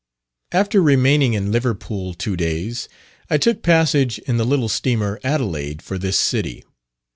After 0.51 0.81
remaining 0.81 1.33
in 1.35 1.51
Liverpool 1.51 2.15
two 2.15 2.35
days, 2.35 2.89
I 3.29 3.37
took 3.37 3.61
passage 3.61 4.17
in 4.17 4.37
the 4.37 4.45
little 4.47 4.67
steamer 4.67 5.19
Adelaide 5.23 5.83
for 5.83 5.99
this 5.99 6.17
city. 6.17 6.63